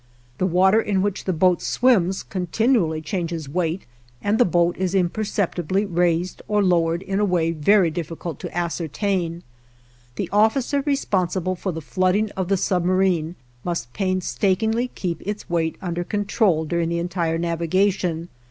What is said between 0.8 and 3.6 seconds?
in which the boat swims continually changes